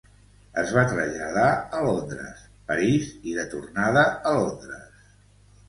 [0.61, 2.41] Es va traslladar a Londres,
[2.73, 5.09] París i de tornada a Londres.